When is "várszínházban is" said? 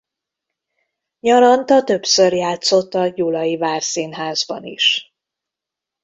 3.57-5.13